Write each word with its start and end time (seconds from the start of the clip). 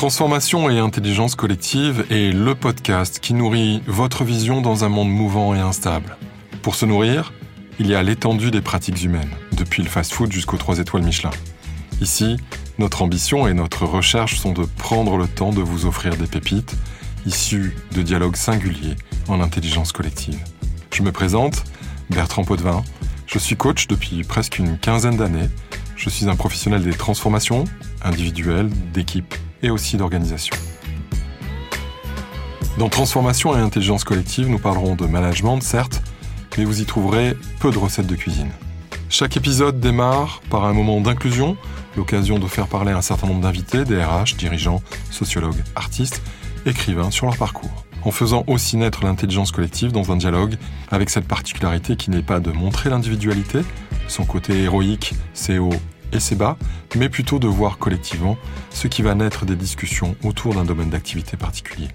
Transformation 0.00 0.70
et 0.70 0.78
intelligence 0.78 1.34
collective 1.34 2.06
est 2.08 2.32
le 2.32 2.54
podcast 2.54 3.20
qui 3.20 3.34
nourrit 3.34 3.82
votre 3.86 4.24
vision 4.24 4.62
dans 4.62 4.82
un 4.82 4.88
monde 4.88 5.10
mouvant 5.10 5.54
et 5.54 5.58
instable. 5.58 6.16
Pour 6.62 6.74
se 6.74 6.86
nourrir, 6.86 7.34
il 7.78 7.86
y 7.86 7.94
a 7.94 8.02
l'étendue 8.02 8.50
des 8.50 8.62
pratiques 8.62 9.04
humaines, 9.04 9.28
depuis 9.52 9.82
le 9.82 9.90
fast-food 9.90 10.32
jusqu'aux 10.32 10.56
3 10.56 10.78
étoiles 10.78 11.02
Michelin. 11.02 11.32
Ici, 12.00 12.38
notre 12.78 13.02
ambition 13.02 13.46
et 13.46 13.52
notre 13.52 13.84
recherche 13.84 14.38
sont 14.38 14.54
de 14.54 14.64
prendre 14.64 15.18
le 15.18 15.28
temps 15.28 15.52
de 15.52 15.60
vous 15.60 15.84
offrir 15.84 16.16
des 16.16 16.26
pépites 16.26 16.76
issues 17.26 17.76
de 17.94 18.00
dialogues 18.00 18.36
singuliers 18.36 18.96
en 19.28 19.42
intelligence 19.42 19.92
collective. 19.92 20.42
Je 20.94 21.02
me 21.02 21.12
présente, 21.12 21.62
Bertrand 22.08 22.44
Potvin, 22.44 22.84
je 23.26 23.38
suis 23.38 23.56
coach 23.56 23.86
depuis 23.86 24.24
presque 24.24 24.58
une 24.58 24.78
quinzaine 24.78 25.18
d'années. 25.18 25.50
Je 25.94 26.08
suis 26.08 26.30
un 26.30 26.36
professionnel 26.36 26.84
des 26.84 26.94
transformations 26.94 27.64
individuelles, 28.02 28.70
d'équipe 28.94 29.34
et 29.62 29.70
aussi 29.70 29.96
d'organisation. 29.96 30.56
Dans 32.78 32.88
Transformation 32.88 33.56
et 33.56 33.60
intelligence 33.60 34.04
collective, 34.04 34.48
nous 34.48 34.58
parlerons 34.58 34.94
de 34.94 35.06
management, 35.06 35.60
certes, 35.60 36.02
mais 36.56 36.64
vous 36.64 36.80
y 36.80 36.84
trouverez 36.84 37.36
peu 37.58 37.70
de 37.70 37.78
recettes 37.78 38.06
de 38.06 38.16
cuisine. 38.16 38.50
Chaque 39.08 39.36
épisode 39.36 39.80
démarre 39.80 40.40
par 40.50 40.64
un 40.64 40.72
moment 40.72 41.00
d'inclusion, 41.00 41.56
l'occasion 41.96 42.38
de 42.38 42.46
faire 42.46 42.68
parler 42.68 42.92
un 42.92 43.02
certain 43.02 43.26
nombre 43.26 43.42
d'invités, 43.42 43.84
des 43.84 44.02
RH, 44.02 44.36
dirigeants, 44.38 44.82
sociologues, 45.10 45.62
artistes, 45.74 46.22
écrivains 46.64 47.10
sur 47.10 47.26
leur 47.26 47.36
parcours 47.36 47.84
en 48.04 48.10
faisant 48.10 48.44
aussi 48.46 48.76
naître 48.76 49.04
l'intelligence 49.04 49.52
collective 49.52 49.92
dans 49.92 50.10
un 50.12 50.16
dialogue 50.16 50.56
avec 50.90 51.10
cette 51.10 51.26
particularité 51.26 51.96
qui 51.96 52.10
n'est 52.10 52.22
pas 52.22 52.40
de 52.40 52.50
montrer 52.50 52.90
l'individualité, 52.90 53.60
son 54.08 54.24
côté 54.24 54.62
héroïque, 54.62 55.14
ses 55.34 55.58
hauts 55.58 55.70
et 56.12 56.20
ses 56.20 56.34
bas, 56.34 56.56
mais 56.96 57.08
plutôt 57.08 57.38
de 57.38 57.48
voir 57.48 57.78
collectivement 57.78 58.36
ce 58.70 58.88
qui 58.88 59.02
va 59.02 59.14
naître 59.14 59.44
des 59.46 59.56
discussions 59.56 60.16
autour 60.24 60.54
d'un 60.54 60.64
domaine 60.64 60.90
d'activité 60.90 61.36
particulier. 61.36 61.88